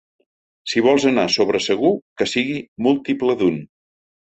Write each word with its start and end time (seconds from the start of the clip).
Si 0.71 0.83
vols 0.85 1.05
anar 1.11 1.27
sobre 1.35 1.63
segur, 1.67 1.95
que 2.23 2.31
sigui 2.35 2.59
múltiple 2.89 3.41
d'un. 3.45 3.67